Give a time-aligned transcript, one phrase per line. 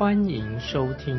[0.00, 1.14] 欢迎收听。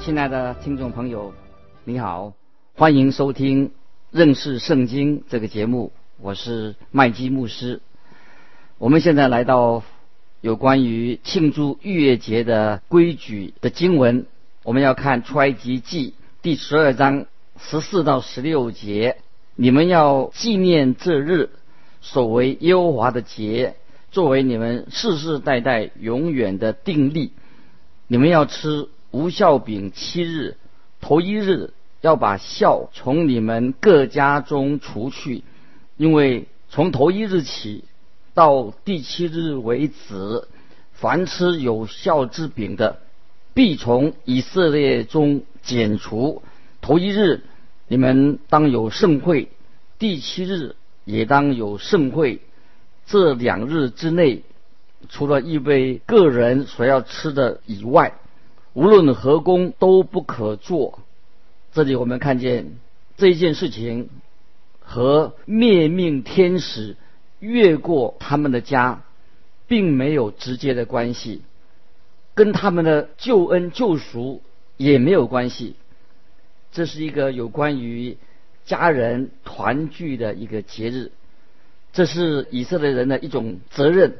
[0.00, 1.32] 亲爱的听众朋友，
[1.84, 2.32] 你好，
[2.74, 3.70] 欢迎收听。
[4.10, 7.80] 认识圣经这个节目，我是麦基牧师。
[8.78, 9.84] 我们现在来到
[10.40, 14.26] 有关于庆祝逾越节的规矩的经文，
[14.64, 17.26] 我们要看出埃及记第十二章
[17.60, 19.18] 十四到十六节。
[19.54, 21.50] 你们要纪念这日，
[22.00, 23.76] 守为耶和华的节，
[24.10, 27.32] 作为你们世世代代永远的定例。
[28.06, 30.56] 你们要吃无酵饼七日，
[31.00, 31.72] 头一日。
[32.02, 35.44] 要把孝从你们各家中除去，
[35.98, 37.84] 因为从头一日起
[38.32, 40.48] 到第七日为止，
[40.94, 43.00] 凡吃有效之饼的，
[43.52, 46.42] 必从以色列中剪除。
[46.80, 47.42] 头一日
[47.86, 49.50] 你们当有盛会，
[49.98, 50.76] 第七日
[51.10, 52.40] 也当有盛会。
[53.06, 54.42] 这两日之内，
[55.08, 58.14] 除了预备个人所要吃的以外，
[58.72, 61.00] 无论何工都不可做。
[61.72, 62.78] 这里我们看见
[63.16, 64.08] 这一件事情
[64.80, 66.96] 和灭命天使
[67.38, 69.02] 越过他们的家，
[69.66, 71.42] 并没有直接的关系，
[72.34, 74.42] 跟他们的救恩救赎
[74.76, 75.74] 也没有关系。
[76.72, 78.16] 这是一个有关于
[78.70, 81.10] 家人团聚的一个节日，
[81.92, 84.18] 这是以色列人的一种责任，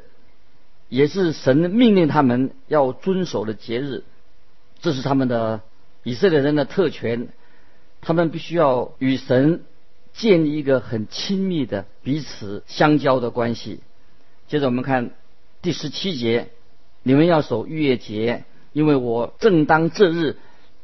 [0.88, 4.02] 也是神命令他们要遵守的节日。
[4.80, 5.60] 这是他们的
[6.02, 7.28] 以色列人的特权。
[8.00, 9.62] 他们必须要与神
[10.14, 13.78] 建立一个很亲密的彼此相交的关系。
[14.48, 15.12] 接着我们看
[15.62, 16.48] 第十七节：
[17.04, 18.42] 你们要守逾越节，
[18.72, 20.38] 因为我正当这日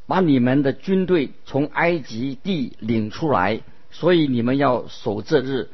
[0.07, 5.69] 把你们的军队从埃及地领出来，所以你们要守这日，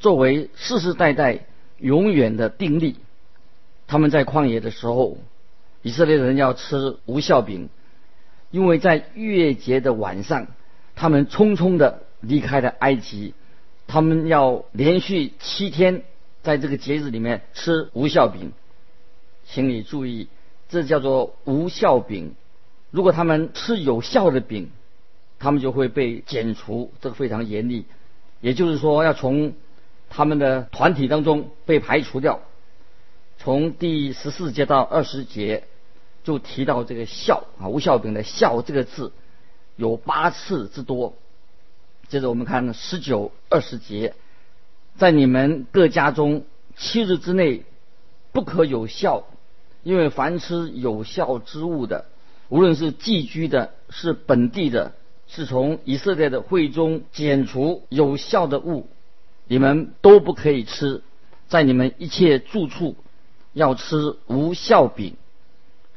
[0.00, 1.46] 作为世世代代
[1.78, 2.96] 永远的定例。
[3.86, 5.18] 他们在旷野的时候，
[5.82, 7.68] 以色列人要吃无酵饼，
[8.50, 10.48] 因为在逾越节的晚上。
[10.98, 13.34] 他们匆匆的离开了埃及，
[13.86, 16.04] 他们要连续七天
[16.42, 18.52] 在这个节日里面吃无效饼，
[19.44, 20.28] 请你注意，
[20.70, 22.34] 这叫做无效饼。
[22.96, 24.70] 如果他们吃有效的饼，
[25.38, 27.84] 他们就会被剪除，这个非常严厉。
[28.40, 29.52] 也就是说，要从
[30.08, 32.40] 他们的团体当中被排除掉。
[33.36, 35.64] 从第十四节到二十节，
[36.24, 39.12] 就提到这个效啊，无效饼的效这个字。
[39.76, 41.12] 有八次之多。
[42.08, 44.14] 接着我们看十九、二十节，
[44.96, 46.46] 在你们各家中
[46.78, 47.64] 七日之内
[48.32, 49.24] 不可有效，
[49.82, 52.06] 因为凡吃有效之物的，
[52.48, 54.92] 无论是寄居的，是本地的，
[55.26, 58.88] 是从以色列的会中剪除有效的物，
[59.46, 61.02] 你们都不可以吃。
[61.48, 62.96] 在你们一切住处
[63.52, 65.16] 要吃无效饼，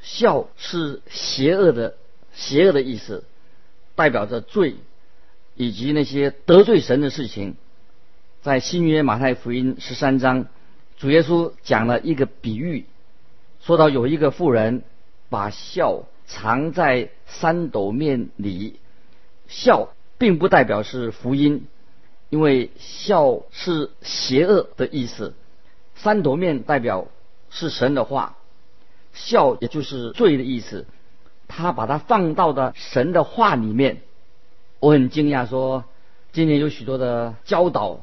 [0.01, 1.95] 效是邪恶的，
[2.33, 3.23] 邪恶的意思。
[3.95, 4.75] 代表着罪，
[5.55, 7.55] 以及那些得罪神的事情，
[8.41, 10.45] 在新约马太福音十三章，
[10.97, 12.85] 主耶稣讲了一个比喻，
[13.61, 14.83] 说到有一个妇人
[15.29, 18.79] 把孝藏在三斗面里，
[19.47, 21.65] 笑并不代表是福音，
[22.29, 25.33] 因为笑是邪恶的意思，
[25.95, 27.07] 三斗面代表
[27.49, 28.37] 是神的话，
[29.11, 30.85] 笑也就是罪的意思。
[31.47, 34.03] 他把它放到的神的话里面，
[34.79, 35.83] 我很惊讶，说
[36.31, 38.01] 今年有许多的教导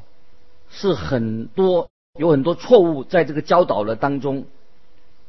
[0.69, 1.88] 是很多
[2.19, 4.46] 有很多错误在这个教导的当中，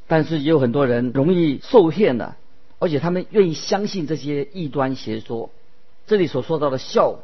[0.07, 2.35] 但是也有很多人容易受骗的，
[2.79, 5.50] 而且他们愿意相信这些异端邪说。
[6.06, 7.19] 这里所说到的笑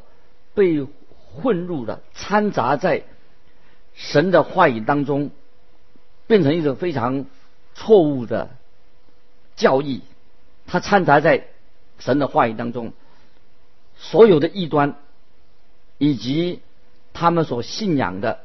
[0.54, 0.86] 被
[1.36, 3.04] 混入了，掺杂在
[3.94, 5.32] 神的话语当中，
[6.28, 7.26] 变成一种非常
[7.76, 8.50] 错误的
[9.56, 10.02] 教义。
[10.66, 11.48] 它掺杂在
[12.00, 12.94] 神的话语当中，
[13.96, 14.96] 所有的异端
[15.98, 16.60] 以及
[17.14, 18.40] 他们所信仰的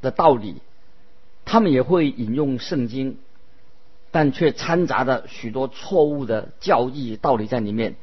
[0.00, 0.56] 的道理，
[1.44, 3.18] 他们也会引用圣经，
[4.12, 7.96] 但却掺杂着许多错误的教义道理在里面。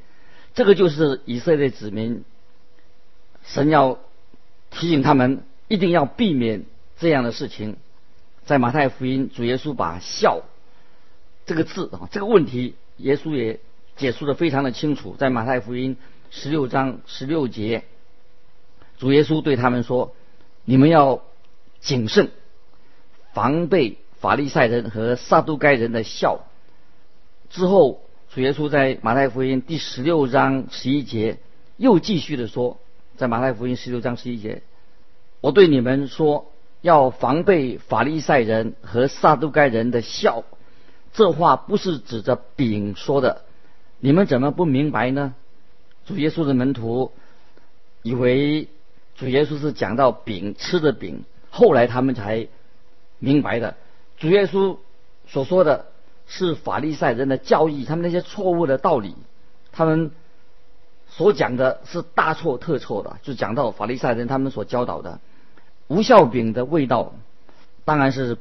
[0.53, 2.25] 这个就是以色列子民，
[3.45, 3.99] 神要
[4.71, 6.65] 提醒他们一定要避免
[6.97, 7.77] 这样的事情。
[8.45, 10.41] 在马太福音，主耶稣把笑
[11.45, 13.59] 这个字啊这个问题，耶稣也
[13.95, 15.15] 解释的非常的清楚。
[15.17, 15.95] 在马太福音
[16.31, 17.83] 十六章十六节，
[18.97, 20.15] 主耶稣对他们说
[20.65, 21.21] ：“你们要
[21.79, 22.31] 谨慎，
[23.33, 26.45] 防备法利赛人和撒都该人的笑。”
[27.49, 31.37] 之后，主耶稣在马太福音第十六章十一节
[31.77, 32.77] 又继续的说，
[33.17, 34.61] 在马太福音十六章十一节，
[35.41, 36.51] 我对你们说。
[36.81, 40.45] 要防备法利赛人和撒都该人的笑，
[41.11, 43.41] 这话不是指着饼说的，
[43.99, 45.35] 你们怎么不明白呢？
[46.05, 47.11] 主耶稣的门徒
[48.01, 48.69] 以为
[49.17, 52.47] 主耶稣是讲到饼吃的饼，后来他们才
[53.17, 53.75] 明白的。
[54.19, 54.77] 主耶稣
[55.27, 55.87] 所说的
[56.27, 59.15] 是法利赛人的教义，他们那些错误的道理，
[59.71, 60.11] 他们
[61.07, 65.19] 所讲的是大错特错的，就讲到法利赛人他们所教导的。
[65.87, 67.13] 无效饼的味道
[67.83, 68.37] 当然是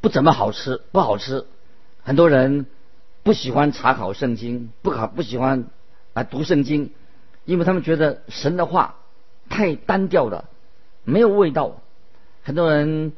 [0.00, 1.44] 不怎么好吃，不好吃。
[2.04, 2.66] 很多人
[3.24, 5.64] 不喜欢查考圣经，不考不喜欢
[6.12, 6.92] 啊读圣经，
[7.44, 8.96] 因为他们觉得神的话
[9.48, 10.44] 太单调了，
[11.02, 11.80] 没有味道。
[12.44, 13.12] 很多人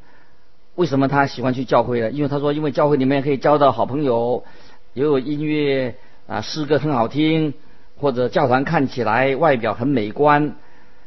[0.75, 2.11] 为什么他喜欢去教会呢？
[2.11, 4.43] 因为他说，因为教会里面可以交到好朋友，
[4.93, 5.95] 也有音乐
[6.27, 7.53] 啊，诗歌很好听，
[7.97, 10.55] 或者教堂看起来外表很美观。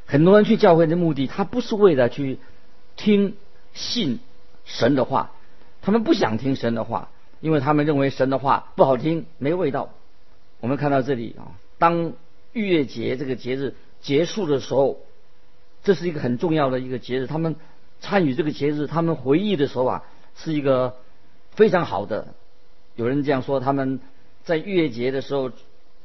[0.07, 2.39] 很多人去教会的目的，他不是为了去
[2.97, 3.35] 听
[3.73, 4.21] 信
[4.65, 5.33] 神的话，
[5.81, 7.09] 他们不想听神的话，
[7.41, 9.89] 因为他们认为神的话不好听，没味道。
[10.61, 12.13] 我们看到这里啊，当
[12.53, 14.99] 逾越节这个节日结束的时候，
[15.83, 17.27] 这是一个很重要的一个节日。
[17.27, 17.57] 他们
[18.05, 20.03] 参与这个节日，他们回忆的时候啊，
[20.37, 20.97] 是一个
[21.53, 22.35] 非常好的。
[22.97, 23.99] 有人这样说，他们
[24.45, 25.51] 在月节的时候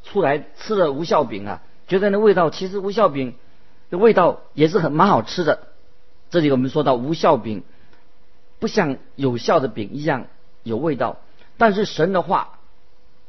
[0.06, 3.36] 出来吃了无效饼啊，觉得那味道其实无效饼。
[3.90, 5.68] 的味道也是很蛮好吃的。
[6.30, 7.64] 这里我们说到无效饼，
[8.60, 10.28] 不像有效的饼一样
[10.62, 11.18] 有味道，
[11.58, 12.60] 但是神的话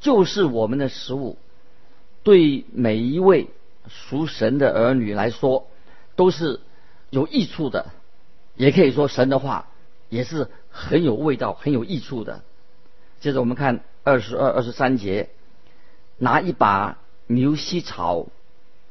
[0.01, 1.39] 就是我们的食物，
[2.23, 3.49] 对每一位
[3.89, 5.67] 属神的儿女来说
[6.15, 6.61] 都是
[7.09, 7.87] 有益处的。
[8.57, 9.69] 也可以说神的话
[10.09, 12.43] 也是很有味道、很有益处的。
[13.21, 15.31] 接着我们看二十二、二十三节，
[16.19, 18.27] 拿一把牛膝草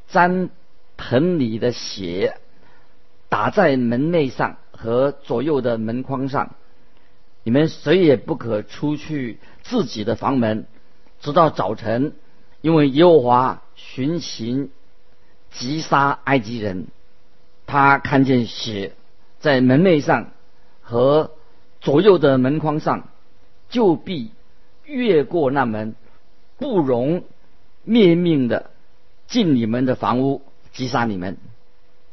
[0.08, 0.50] 沾。
[1.02, 2.36] 盆里的血
[3.30, 6.56] 打在门内上和左右的门框上，
[7.44, 10.66] 你们谁也不可出去自己的房门，
[11.22, 12.12] 直到早晨，
[12.60, 14.72] 因为耶和华巡行
[15.52, 16.88] 击杀埃及人，
[17.66, 18.94] 他看见血
[19.40, 20.32] 在门楣上
[20.82, 21.32] 和
[21.82, 23.08] 左右的门框上，
[23.70, 24.32] 就必
[24.86, 25.96] 越过那门，
[26.58, 27.24] 不容
[27.84, 28.72] 灭命的
[29.28, 30.42] 进你们的房屋。
[30.72, 31.38] 击杀你们，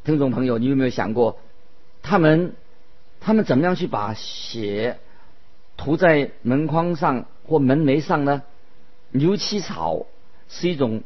[0.03, 1.39] 听众朋友，你有没有想过，
[2.03, 2.55] 他们
[3.21, 4.99] 他们怎么样去把血
[5.77, 8.43] 涂在门框上或门楣上呢？
[9.11, 10.07] 牛膝草
[10.49, 11.03] 是一种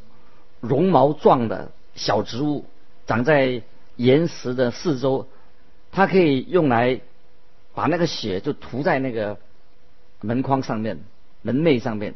[0.61, 2.65] 绒毛状的小植物，
[3.05, 3.63] 长在
[3.97, 5.27] 岩石的四周，
[5.93, 7.01] 它可以用来
[7.75, 9.39] 把那个血就涂在那个
[10.21, 11.01] 门框上面、
[11.43, 12.15] 门楣上面。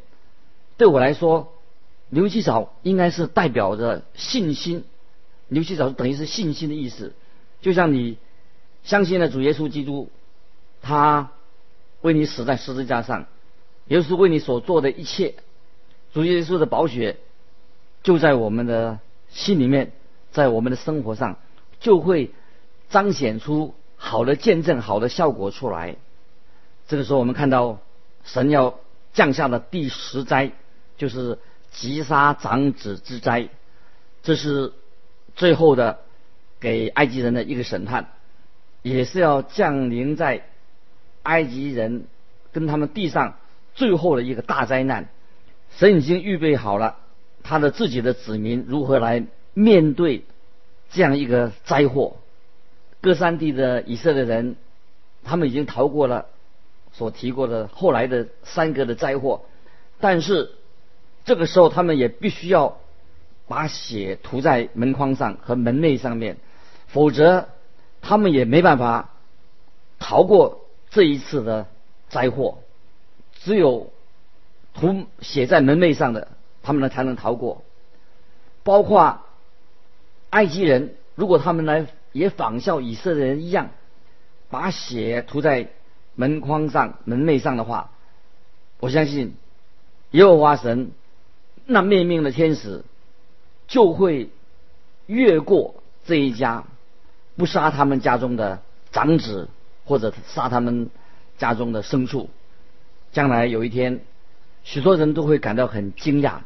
[0.76, 1.52] 对我来说，
[2.08, 4.84] 牛膝草应该是代表着信心。
[5.48, 7.12] 牛膝草等于是信心的意思，
[7.60, 8.18] 就像你
[8.82, 10.10] 相信了主耶稣基督，
[10.82, 11.32] 他
[12.00, 13.26] 为你死在十字架上，
[13.86, 15.34] 也就是为你所做的一切，
[16.12, 17.18] 主耶稣的宝血
[18.02, 18.98] 就在我们的
[19.30, 19.92] 心里面，
[20.32, 21.38] 在我们的生活上
[21.80, 22.30] 就会
[22.94, 25.96] 彰显出好的见证、好的效果出来。
[26.86, 27.80] 这个时候，我们看到
[28.24, 28.78] 神要
[29.12, 30.52] 降下的第十灾，
[30.96, 31.40] 就是
[31.72, 33.48] 击杀长子之灾，
[34.22, 34.72] 这是。
[35.36, 35.98] 最后的
[36.60, 38.10] 给埃及人的一个审判，
[38.82, 40.46] 也是要降临在
[41.24, 42.06] 埃及人
[42.52, 43.34] 跟他们地上
[43.74, 45.08] 最后的一个大灾难。
[45.76, 46.98] 神已经预备好了
[47.42, 50.22] 他的自己的子民如何来面对
[50.92, 52.18] 这样一个灾祸。
[53.04, 54.56] 各山地的以色列人，
[55.22, 56.26] 他们已经逃过了
[56.92, 59.42] 所提过的后来的三个的灾祸，
[60.00, 60.52] 但是
[61.26, 62.78] 这个时候他们也必须要。
[63.46, 66.38] 把血涂在门框上和门内上面，
[66.86, 67.46] 否则
[68.00, 69.10] 他们也没办法
[69.98, 71.66] 逃过这一次的
[72.08, 72.56] 灾祸。
[73.34, 73.92] 只有
[74.72, 76.28] 涂写在门楣上的，
[76.62, 77.62] 他们呢才能逃过。
[78.62, 79.20] 包括
[80.30, 83.68] 埃及人，如果他们来也仿效以色列人一样，
[84.48, 85.68] 把血涂在
[86.14, 87.90] 门框上、门楣上的话，
[88.80, 89.34] 我相信
[90.12, 90.92] 耶和华神
[91.66, 92.82] 那灭命的天使。
[93.66, 94.28] 就会
[95.06, 96.64] 越过这一家，
[97.34, 98.60] 不杀他们家中的
[98.92, 99.48] 长子，
[99.86, 100.90] 或者杀他们
[101.38, 102.28] 家中的牲畜。
[103.12, 104.02] 将来有一天，
[104.64, 106.40] 许多人都会感到很惊讶，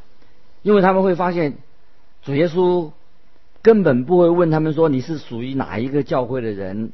[0.63, 1.59] 因为他们会发现
[2.23, 2.93] 主耶稣
[3.69, 6.91] 根本不会问他们说你是属于哪一个教会的人。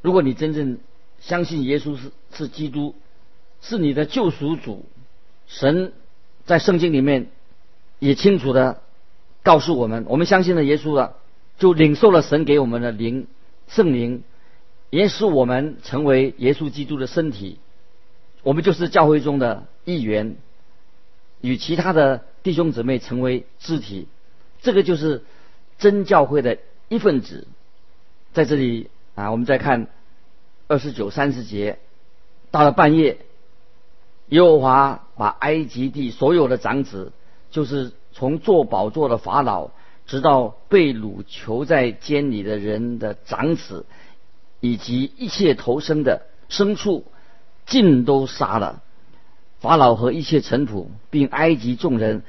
[0.00, 0.78] 如果你真正
[1.20, 2.96] 相信耶稣是是基督，
[3.60, 4.84] 是你的救赎主，
[5.46, 5.92] 神
[6.44, 7.28] 在圣经里面
[8.00, 8.82] 也清楚的
[9.44, 11.18] 告诉我们，我们相信了耶稣了，
[11.56, 13.28] 就领受了神给我们的灵
[13.68, 14.24] 圣灵，
[14.90, 17.60] 也使我们成为耶稣基督的身体。
[18.42, 20.34] 我们就是教会中的一员，
[21.42, 24.08] 与其他的弟兄姊妹成为肢体，
[24.62, 25.22] 这个就是
[25.78, 27.46] 真教会的一份子。
[28.32, 29.88] 在这里啊，我们再看
[30.68, 31.78] 二十九、三十节，
[32.50, 33.18] 到了半夜，
[34.28, 37.12] 耶和华把埃及地所有的长子，
[37.50, 39.70] 就是从做宝座的法老，
[40.06, 43.84] 直到被掳囚在监里的人的长子，
[44.60, 47.04] 以及一切投生的牲畜。
[47.64, 48.82] 尽都杀了，
[49.60, 52.24] 法老和一切臣仆，并埃及众人，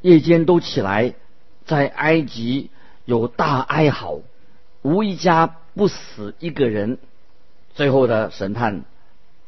[0.00, 1.14] 夜间都起来，
[1.64, 2.70] 在埃及
[3.04, 4.20] 有大哀嚎，
[4.82, 6.98] 无一家不死一个人。
[7.74, 8.84] 最后的审判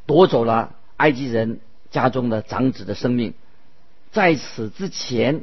[0.07, 3.35] 夺走了埃及人家中的长子的生命，
[4.13, 5.43] 在此之前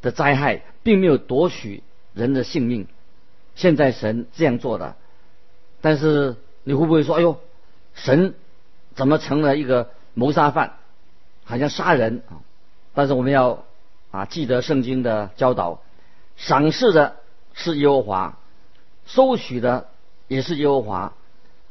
[0.00, 1.82] 的灾害并没有夺取
[2.12, 2.86] 人的性命，
[3.54, 4.96] 现在神这样做的，
[5.80, 7.40] 但是你会不会说：“哎呦，
[7.94, 8.34] 神？”
[8.94, 10.74] 怎么成了一个谋杀犯，
[11.42, 12.46] 好像杀人啊？
[12.94, 13.64] 但是我们要
[14.12, 15.82] 啊记得圣经的教导，
[16.36, 17.16] 赏赐的
[17.52, 18.38] 是耶和华，
[19.06, 19.88] 收取的
[20.28, 21.14] 也是耶和华，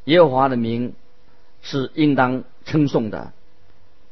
[0.06, 0.94] 耶和华的名
[1.62, 3.34] 是应当称颂的。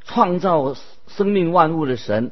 [0.04, 0.76] 创造
[1.08, 2.32] 生命万物的神，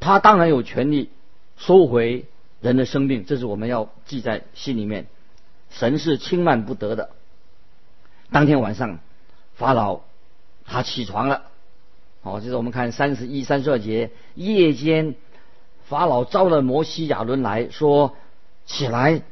[0.00, 1.10] 他当然有权利
[1.56, 2.26] 收回
[2.60, 5.06] 人的生命，这是我们要记在心里面。
[5.70, 7.10] 神是轻慢不得的。
[8.30, 8.98] 当天晚上。
[9.54, 10.02] 法老
[10.66, 11.46] 他起床了，
[12.22, 15.16] 好，就是我们看三十一、三十二节，夜间
[15.88, 18.14] 法老召了摩西、亚伦来说
[18.66, 19.22] ：“起来，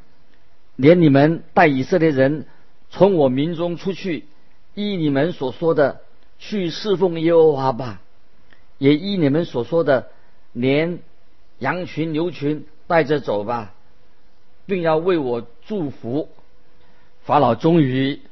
[0.74, 2.46] 连你们带以色列人
[2.90, 4.26] 从我民中出去，
[4.74, 6.00] 依你们所说的
[6.38, 8.00] 去侍奉耶和华吧，
[8.78, 10.08] 也依你们所说的
[10.52, 11.00] 连
[11.58, 13.74] 羊群、牛群带着走吧，
[14.64, 16.30] 并要为我祝福。”
[17.22, 18.22] 法老终于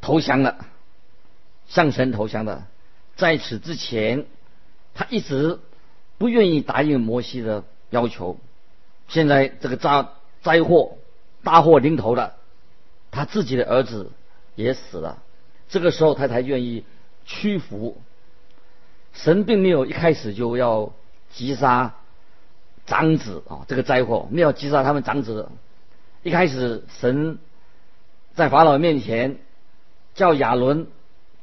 [0.00, 0.66] 投降了。
[1.66, 2.64] 向神投降的，
[3.16, 4.26] 在此之前，
[4.92, 5.58] 他一直
[6.24, 8.38] 不愿意答应摩西的要求。
[9.08, 10.08] 现在这个灾
[10.40, 10.96] 灾祸
[11.42, 12.36] 大祸临头了，
[13.10, 14.10] 他自己的儿子
[14.54, 15.22] 也死了，
[15.68, 16.86] 这个时候他才愿意
[17.26, 17.98] 屈服。
[19.12, 20.94] 神并没有一开始就要
[21.30, 21.94] 击杀
[22.86, 25.50] 长子啊，这个灾祸没有击杀他们长子。
[26.22, 27.38] 一开始神
[28.34, 29.36] 在法老面前
[30.14, 30.86] 叫亚伦。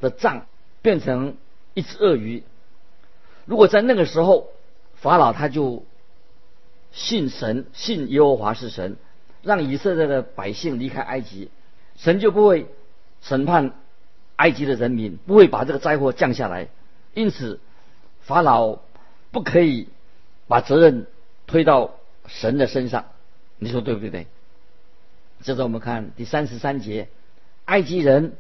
[0.02, 0.48] 的杖
[0.82, 1.38] 变成
[1.76, 2.42] 一只鳄鱼。
[3.46, 4.50] 如果在那个时候，
[5.02, 5.84] 法老他就
[6.94, 8.96] 信神，信耶和华是神，
[9.42, 11.50] 让以色列的百姓离开埃及，
[11.98, 12.68] 神就不会
[13.22, 13.74] 审判
[14.38, 16.70] 埃及的人民，不会把这个灾祸降下来。
[17.14, 17.60] 因此，
[18.22, 18.80] 法老
[19.32, 19.90] 不可以
[20.48, 21.08] 把责任
[21.48, 21.96] 推到
[22.28, 23.08] 神的身上。
[23.58, 24.28] 你说对不对？
[25.42, 27.10] 接着我们看第三十三节，
[27.66, 28.38] 埃及人。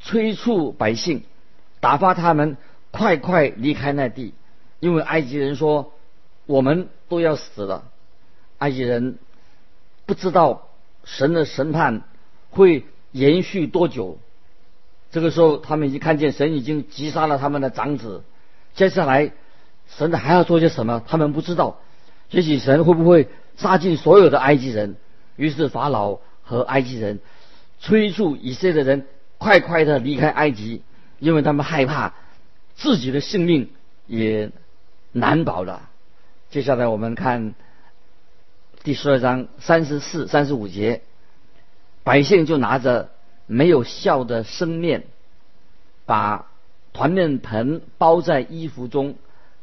[0.00, 1.22] 催促百姓，
[1.80, 2.58] 打发他们
[2.90, 4.34] 快快离开那地，
[4.84, 5.94] 因为埃及人说
[6.44, 7.84] 我们都要死了。
[8.58, 9.18] 埃及人
[10.04, 10.68] 不知道
[11.04, 12.02] 神的审判
[12.50, 14.18] 会延续多久。
[15.10, 18.24] 这个时候，他们已经看见神已经击杀了他们的长子。
[18.74, 19.32] 接下来，
[19.88, 21.02] 神还要做些什么？
[21.06, 21.78] 他们不知道。
[22.28, 24.96] 也许神会不会杀尽所有的埃及人？
[25.36, 27.20] 于是法老和埃及人
[27.80, 29.06] 催促以色列人。
[29.38, 30.82] 快快的离开埃及，
[31.20, 32.14] 因为他们害怕
[32.76, 33.70] 自己的性命
[34.06, 34.50] 也
[35.14, 35.88] 难保了。
[36.50, 37.54] 接下来我们看
[38.82, 41.00] 第十二章三十四、三十五节，
[42.02, 43.08] 百姓就拿着
[43.46, 45.04] 没有笑的生面，
[46.04, 46.50] 把
[46.92, 49.14] 团面盆包在衣服中，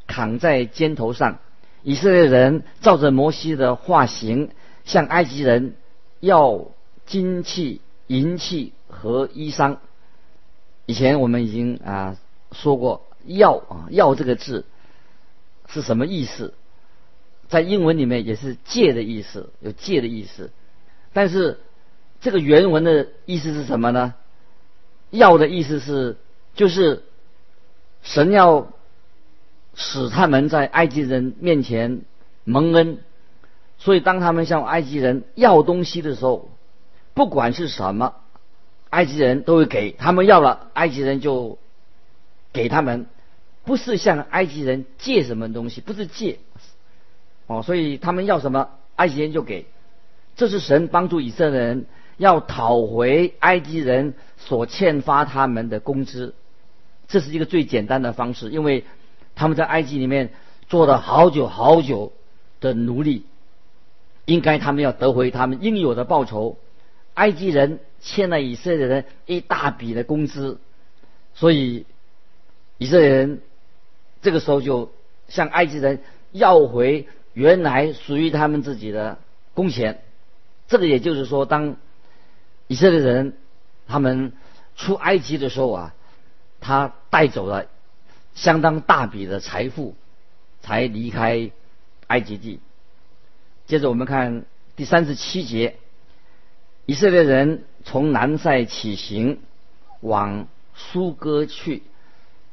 [0.08, 1.38] 扛在肩头上。
[1.84, 4.50] 以色列人照着摩西的画形，
[4.84, 5.76] 向埃及人
[6.18, 6.64] 要
[7.06, 8.72] 金器、银器。
[8.94, 9.78] 和衣裳，
[10.84, 12.18] 以前我们已经啊
[12.52, 14.66] 说过，要啊要这个字
[15.72, 16.54] 是什么意思？
[17.48, 20.50] 在英文里面也是借的意思，有借的意思。
[21.12, 21.60] 但是
[22.20, 24.14] 这个原文的意思是什么呢？
[25.10, 26.16] 要的意思是
[26.54, 27.02] 就是
[28.02, 28.72] 神要
[29.74, 32.02] 使他们在埃及人面前
[32.44, 32.98] 蒙恩，
[33.78, 36.50] 所以当他们向埃及人要东西的时候，
[37.14, 38.14] 不管是什么。
[38.88, 41.58] 埃及人都会给他们要了，埃及人就
[42.52, 43.06] 给他们，
[43.64, 46.38] 不是向埃及人借什么东西，不是借，
[47.46, 49.66] 哦，所以他们要什么，埃及人就给。
[50.34, 56.34] 这是神帮助以色列人要讨回埃及人所欠发他们的工资，
[57.06, 58.84] 这是一个最简单的方式，因为
[59.34, 60.32] 他们在埃及里面
[60.68, 62.12] 做了好久好久
[62.60, 63.26] 的奴隶，
[64.24, 66.58] 应该他们要得回他们应有的报酬。
[67.14, 70.58] 埃及人欠了以色列人一大笔的工资，
[71.34, 71.84] 所以
[72.78, 73.42] 以色列人
[74.22, 74.90] 这个时候就
[75.28, 76.00] 向埃及人
[76.30, 79.18] 要回原来属于他们自己的
[79.52, 80.02] 工钱。
[80.68, 81.76] 这个也就是说，当
[82.66, 83.36] 以色列人
[83.86, 84.32] 他们
[84.76, 85.94] 出埃及的时候啊，
[86.60, 87.66] 他带走了
[88.34, 89.94] 相当大笔的财富，
[90.62, 91.50] 才离开
[92.06, 92.60] 埃及地。
[93.66, 94.44] 接着我们看
[94.76, 95.76] 第三十七节，
[96.86, 99.40] 以色列人从南塞起行，
[100.00, 101.82] 往苏哥去，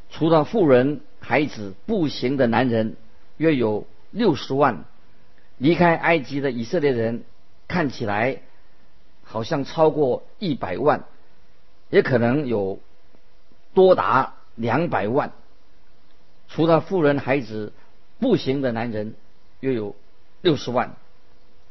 [0.10, 2.96] 除了富人、孩子、步行的男人，
[3.38, 4.84] 约有六十万。
[5.60, 7.24] 离开埃及的以色列人。
[7.68, 8.42] 看起来
[9.22, 11.04] 好像超过一百万，
[11.92, 12.80] 也可能有
[13.76, 15.34] 多达两百万。
[16.48, 17.72] 除了富人、孩子、
[18.18, 19.14] 步行的男人，
[19.60, 19.96] 约有
[20.42, 20.96] 六十万。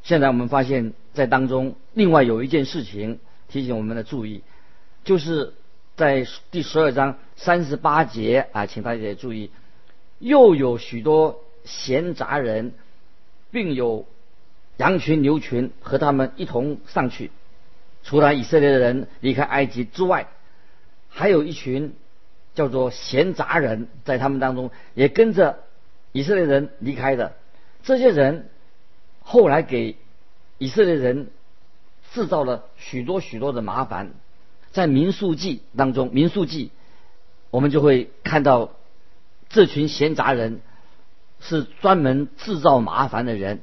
[0.01, 4.41] 现在我们发现，在当中另外有一件事情提醒我们的注意，
[5.03, 5.53] 就是
[5.99, 9.51] 在第十二章三十八节啊，请大家注意，
[10.19, 12.71] 又有许多闲杂人，
[13.51, 14.05] 并有。
[14.77, 17.31] 羊群、牛群和他们一同上去。
[18.01, 20.29] 除了以色列的人离开埃及之外，
[21.09, 21.93] 还有一群
[22.55, 25.59] 叫做闲杂人，在他们当中也跟着
[26.13, 27.33] 以色列人离开的。
[27.83, 28.47] 这些人
[29.19, 29.97] 后来给
[30.59, 31.29] 以色列人
[32.13, 34.13] 制造了许多许多的麻烦。
[34.71, 36.71] 在民数记当中，民数记
[37.49, 38.71] 我们就会看到
[39.49, 40.61] 这群闲杂人
[41.39, 43.61] 是专门制造麻烦的人。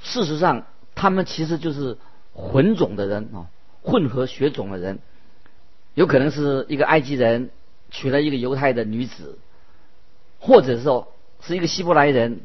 [0.00, 1.98] 事实上，他们其实就是
[2.32, 3.50] 混种的人啊，
[3.82, 5.00] 混合血种的人，
[5.94, 7.50] 有可能是一个埃及人
[7.90, 9.38] 娶了一个犹太的女子，
[10.38, 12.42] 或者说是一个希伯来人、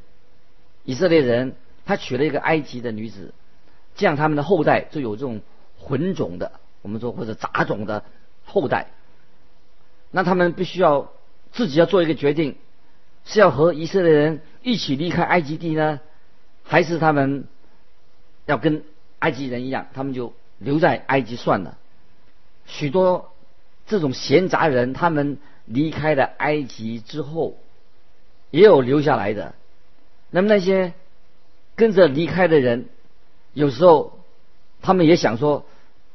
[0.83, 3.35] 以色列人，他娶了一个埃及的女子，
[3.95, 5.41] 这样他们的后代就有这种
[5.77, 8.03] 混种的，我们说或者杂种的
[8.45, 8.91] 后代。
[10.11, 11.11] 那他们必须要
[11.51, 12.55] 自己要做一个决定，
[13.25, 15.99] 是要和以色列人一起离开埃及地呢？
[16.63, 17.45] 还是他们
[18.45, 18.83] 要跟
[19.19, 21.77] 埃及人一样，他们就留在埃及算了。
[22.65, 23.33] 许多
[23.87, 27.57] 这种闲杂人，他们离开了埃及之后，
[28.49, 29.55] 也有留下来的。
[30.29, 30.93] 那么那些
[31.75, 32.87] 跟着离开的人，
[33.53, 34.19] 有时候
[34.81, 35.65] 他们也想说，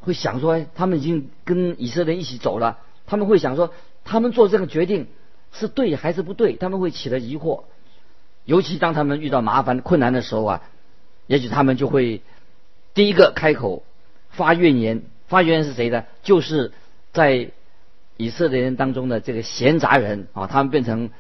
[0.01, 3.73] 会想说，他们已经跟以色列一起走了，他们会想说，
[4.05, 5.09] 他们做这个决定
[5.53, 6.55] 是对还是不对？
[6.55, 7.65] 他们会起了疑惑。
[8.45, 10.63] 尤其当他们遇到麻烦困难的时候啊，
[11.27, 12.23] 也许他们就会
[12.95, 13.83] 第一个开口
[14.31, 15.03] 发怨言。
[15.27, 16.05] 发怨言是谁呢？
[16.23, 16.73] 就是
[17.13, 17.51] 在
[18.17, 21.11] 以色列人当中的这个闲杂人啊，他们变成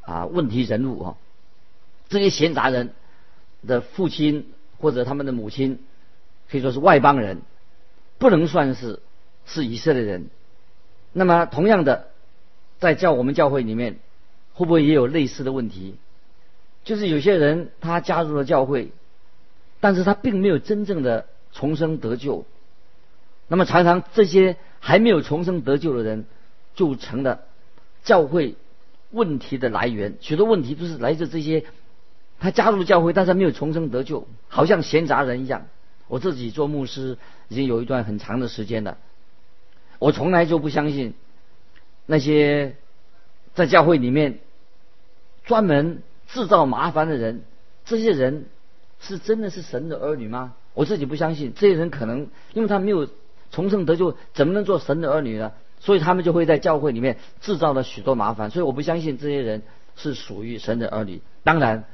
[0.00, 1.16] 啊问题人物啊。
[2.08, 2.92] 这些闲杂人
[3.64, 5.78] 的父亲或者他们的母亲
[6.50, 7.42] 可以说是外邦人，
[8.22, 9.00] 不能算是
[9.46, 10.30] 是以色列人。
[11.12, 12.06] 那么同样的，
[12.78, 13.98] 在教我们教会里面，
[14.54, 15.96] 会不会也有类似的问题？
[16.84, 18.92] 就是有些人他加入了教会，
[19.80, 22.46] 但是他并没有真正的重生得救。
[23.48, 26.24] 那么常常这些还没有重生得救的人，
[26.76, 27.40] 就成了
[28.04, 28.54] 教会
[29.10, 30.14] 问题的来源。
[30.20, 31.64] 许多问题都是来自这些
[32.38, 35.66] 他加入教会，但是没有重生得救，好像闲杂人一样。
[36.12, 37.16] 我自己做牧师
[37.48, 38.98] 已经有一段很长的时间了，
[39.98, 41.14] 我从来就不相信
[42.04, 42.76] 那些
[43.54, 44.38] 在教会里面
[45.44, 46.02] 专门。
[46.28, 47.42] 制造麻烦的人，
[47.84, 48.46] 这些人
[49.00, 50.54] 是真的是神的儿女吗？
[50.72, 51.52] 我自己不相信。
[51.54, 53.06] 这些人可能因为他没有
[53.50, 55.52] 重生得救，怎么能做神的儿女呢？
[55.78, 58.48] 所以他们就会在教会里面制造了许多麻烦。
[58.48, 59.62] 所以我不相信这些人
[59.94, 61.20] 是属于神的儿女。
[61.44, 61.84] 当然，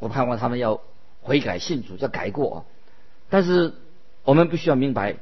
[0.00, 0.80] 我盼望他们要
[1.20, 2.66] 悔改信主，要改过。
[3.28, 3.74] 但是
[4.24, 5.16] 我们必须要明白，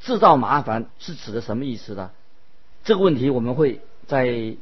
[0.00, 2.10] 制造麻烦是指的什么意思呢？
[2.84, 4.56] 这个问题我们会在。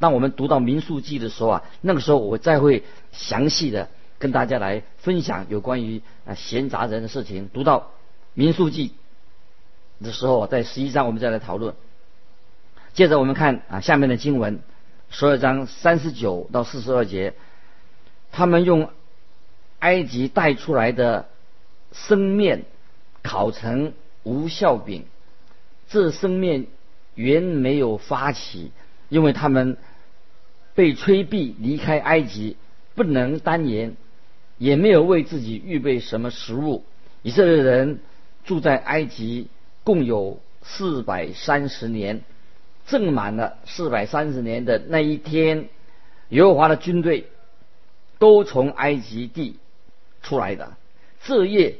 [0.00, 7.48] 当我们读到民数记的时候啊，那个时候我再会详细的跟大家来分享有关于啊闲杂人的事情。
[7.54, 7.92] 读到
[8.34, 8.92] 民数记
[10.02, 11.74] 的时候，在十一章我们再来讨论。
[12.92, 14.60] 接着我们看啊下面的经文，
[15.10, 17.32] 十二章三十九到四十二节，
[18.32, 18.90] 他们用
[19.78, 21.28] 埃及带出来的
[21.94, 22.64] 生面
[23.22, 25.04] 烤成无效饼，
[25.88, 26.66] 这生面
[27.14, 28.72] 原没有发起，
[29.08, 29.78] 因为他们
[30.74, 32.56] 被催逼离开埃及，
[32.94, 33.96] 不能单言，
[34.58, 36.84] 也没有为自己预备什么食物。
[37.22, 38.00] 以色列人
[38.44, 39.48] 住在埃及
[39.84, 42.22] 共有四百三十年，
[42.86, 45.68] 正满了四百三十年的那一天，
[46.30, 47.28] 耶和华的军队
[48.18, 49.58] 都从埃及地
[50.22, 50.74] 出来的。
[51.22, 51.76] 这夜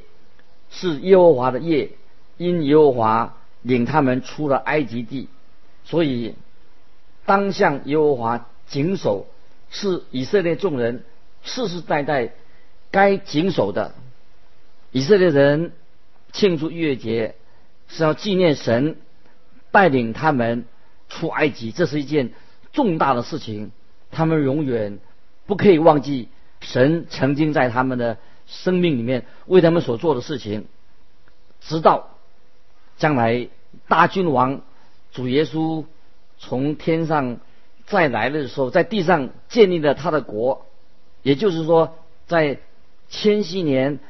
[0.76, 1.90] 是耶和华的夜，
[2.36, 5.28] 因耶和华领他们出了埃及地，
[5.84, 6.34] 所以
[7.24, 9.28] 当向耶和华谨守，
[9.70, 11.04] 是以色列众人
[11.42, 12.32] 世世代代
[12.90, 13.94] 该谨守的。
[14.90, 15.72] 以色列人
[16.32, 17.36] 庆祝逾越节
[17.86, 18.96] 是要纪念神
[19.70, 20.64] 带领他们
[21.08, 22.32] 出埃及，这是一件
[22.72, 23.70] 重大的事情。
[24.10, 24.98] 他们永远
[25.46, 26.28] 不可以忘记
[26.60, 30.66] 神曾经在他们的生命里面为他们所做的事情，
[31.60, 32.10] 直到
[32.96, 33.48] 将来
[33.88, 34.62] 大君王
[35.12, 35.84] 主耶稣
[36.38, 37.38] 从天上
[37.86, 40.66] 再来的时候，在地上建立了他的国，
[41.22, 42.58] 也就是说，在
[43.08, 44.00] 千禧年。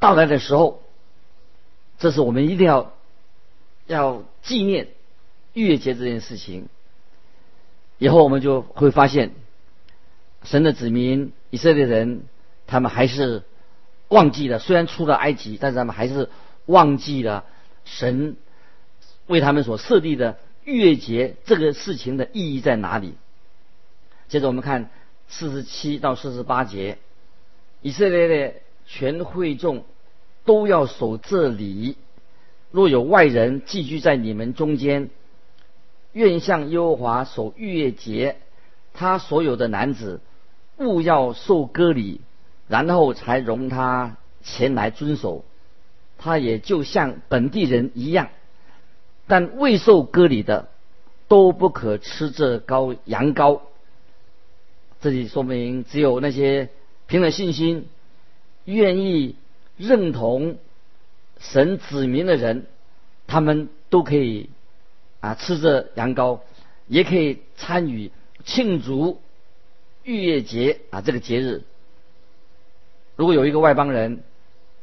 [0.00, 0.80] 到来的时候，
[1.98, 2.92] 这是我们一定要
[3.88, 4.90] 要纪念
[5.54, 6.68] 逾越节这件事情。
[7.98, 9.32] 以后我们就会发现，
[10.44, 12.22] 神的子民以色列人，
[12.68, 13.42] 他们还是
[14.08, 16.28] 忘记了，虽然出了埃及，但是他们还是
[16.66, 17.44] 忘记了
[17.84, 18.36] 神
[19.26, 23.14] 为他们所设立的逾越节这个事情的意义在哪里。
[24.28, 24.90] 接着我们看
[25.28, 26.98] 四十七到四十八节，
[27.82, 28.54] 以色列的。
[28.90, 29.84] 全会众
[30.46, 31.98] 都要守这里。
[32.70, 35.10] 若有外人寄居在你们中间，
[36.14, 38.38] 愿向耶和华守逾越节，
[38.94, 40.22] 他所有的男子
[40.78, 42.22] 勿要受割礼，
[42.68, 45.44] 然后才容他前来遵守。
[46.18, 48.28] 他也就像本地人一样，
[49.26, 50.68] 但未受割礼的
[51.28, 53.60] 都不可吃这羔羊羔。
[55.00, 56.70] 这里说明，只有那些
[57.06, 57.88] 凭着信心。
[58.64, 59.36] 愿意
[59.76, 60.58] 认同
[61.38, 62.66] 神子民的人，
[63.26, 64.50] 他们都可以
[65.20, 66.40] 啊吃着羊羔，
[66.86, 68.10] 也可以参与
[68.44, 69.22] 庆祝
[70.02, 71.62] 逾越节啊这个节日。
[73.18, 74.22] 如果有一个外邦人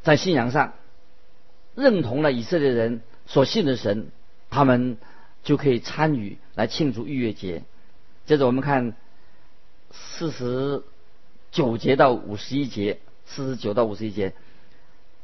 [0.03, 0.73] 在信仰上
[1.73, 4.09] 认同了以色列人所信的神，
[4.51, 4.97] 他们
[5.43, 7.63] 就可以参与来庆祝逾越节。
[8.27, 8.93] 接着我们看
[9.91, 10.83] 四十
[11.51, 12.99] 九节到五十一节。
[13.27, 14.33] 四十九到五十一节，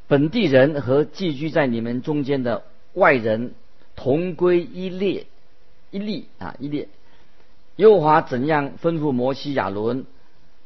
[0.08, 3.54] 本地人和寄居在你们中间的外人
[3.94, 5.26] 同归一列，
[5.92, 6.88] 一例啊一列。
[7.76, 10.04] 耶和华怎样吩咐摩西亚伦，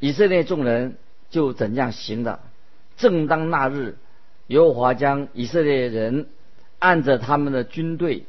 [0.01, 0.97] 以色列众人
[1.31, 2.41] 就怎样行的。
[2.97, 3.97] 正当那日，
[4.49, 6.27] 耶和华将以色列人
[6.79, 8.25] 按着他们的军队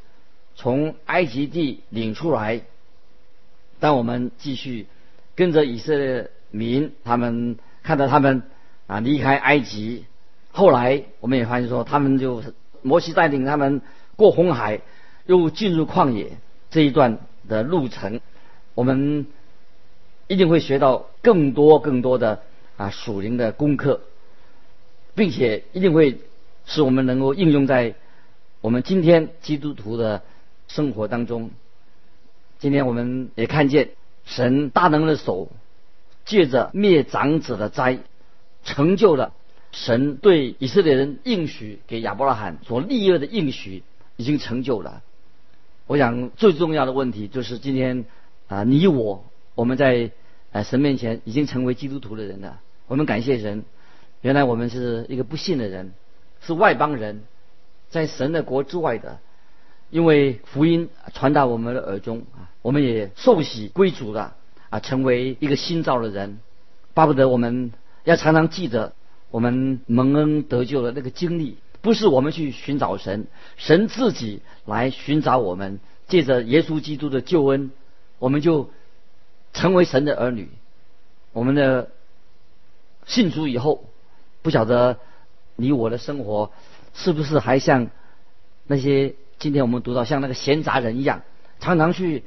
[0.55, 2.61] 从埃及地领出来。
[3.79, 4.87] 当我们继续
[5.35, 8.43] 跟着以色列民，他们看到他们。
[8.87, 10.05] 啊，离开埃及，
[10.53, 12.41] 后来我们也发现说，他们就
[12.81, 13.81] 摩西带领他们
[14.15, 14.79] 过红海，
[15.25, 16.37] 又进入旷野
[16.69, 17.17] 这一段
[17.49, 18.21] 的路程，
[18.75, 19.27] 我们
[20.27, 22.43] 一定会学到更多更多的
[22.77, 24.01] 啊属灵的功课，
[25.15, 26.21] 并且一定会
[26.65, 27.95] 使我们能够应用在
[28.61, 30.23] 我们今天基督徒的
[30.67, 31.51] 生活当中。
[32.59, 33.89] 今天我们也看见
[34.25, 35.49] 神大能的手，
[36.25, 37.99] 借着灭长子的灾。
[38.63, 39.33] 成就了
[39.71, 43.83] 神对以色列人应许给亚伯拉罕所立约的应许，
[44.17, 45.03] 已经成就了。
[45.85, 48.03] 我想最重要的问题就是今天
[48.47, 49.23] 啊，你我
[49.55, 50.11] 我们在
[50.65, 52.59] 神面前已经成为基督徒的人了。
[52.87, 53.63] 我们感谢神，
[54.21, 55.93] 原来我们是一个不信的人，
[56.41, 57.23] 是外邦人，
[57.89, 59.19] 在神的国之外的。
[59.89, 64.35] 因为福音传到我们的耳中啊，我们也受洗归主了
[64.69, 66.39] 啊，成为一个新造的人，
[66.93, 67.71] 巴不得我们。
[68.03, 68.93] 要常常记得，
[69.31, 75.79] 我们蒙恩得救的那个经历，不是我们去寻找神，神自己来寻找我们。
[76.07, 77.71] 借着耶稣基督的救恩，
[78.17, 78.69] 我们就
[79.51, 80.49] 成为神的儿女。
[81.33, 81.89] 我们的
[83.07, 83.85] 信主以后，
[84.43, 84.99] 不晓得
[85.55, 86.51] 你我的生活
[86.93, 87.89] 是不是还像
[88.67, 91.23] 那些今天我们读到像那个闲杂人一样，
[91.59, 92.23] 常常去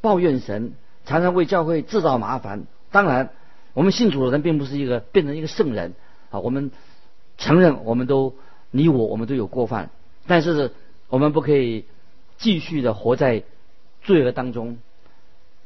[0.00, 2.66] 抱怨神，常常为教会制造麻烦。
[2.92, 3.30] 当然。
[3.74, 5.94] 我们信主的人并不是一个变成一个圣人
[6.28, 6.40] 啊！
[6.40, 6.70] 我们
[7.38, 8.34] 承认，我们都
[8.70, 9.88] 你我，我们都有过犯，
[10.26, 10.72] 但是
[11.08, 11.86] 我们不可以
[12.36, 13.44] 继续的活在
[14.02, 14.76] 罪恶当中。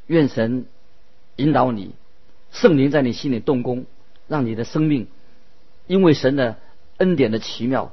[0.06, 0.66] 愿神
[1.34, 1.96] 引导你，
[2.52, 3.86] 圣灵在你心里动工，
[4.28, 5.06] 让你的生命
[5.86, 6.56] 因为神的
[6.96, 7.92] 恩典的奇妙，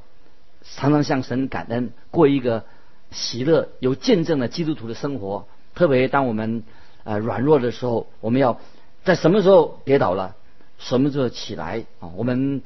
[0.63, 2.65] 常常向神感恩，过一个
[3.11, 5.47] 喜乐、有见证的基督徒的生活。
[5.75, 6.63] 特别当我们
[7.03, 8.59] 呃软弱的时候，我们要
[9.03, 10.35] 在什么时候跌倒了，
[10.79, 12.09] 什么时候起来啊？
[12.15, 12.61] 我们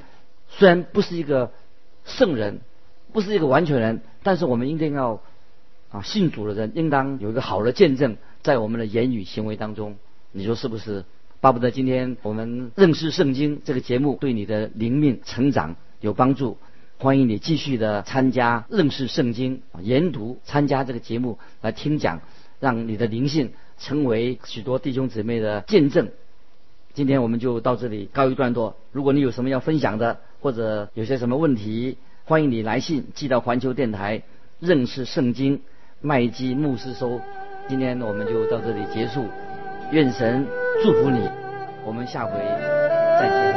[0.48, 1.52] 虽然不是一个
[2.04, 2.60] 圣人，
[3.12, 5.20] 不是一个完全人，但是我们一定要
[5.90, 9.96] 啊信主的人应当有一个好的见证，在我们的言语行为当中，
[10.32, 11.04] 你说是不是？
[11.40, 16.58] 巴不得今天我们认识圣经这个节目对你的灵命成长有帮助。
[16.98, 22.22] 欢迎你继续的参加认识圣经研读，参加这个节目来听讲，
[22.58, 26.08] 让你的灵性成为许多弟兄姊妹的见证。
[26.92, 28.74] 今天我们就到这里告一段落。
[28.90, 34.24] 如果你有什么要分享的，或者有些什么问题，欢迎你来信寄到环球电台
[34.58, 35.60] 认识圣经
[36.00, 37.20] 麦基牧师收。
[37.68, 39.24] 今天我们就到这里结束，
[39.92, 40.44] 愿神
[40.82, 41.28] 祝福你，
[41.84, 42.32] 我们下回
[43.18, 43.47] 再见。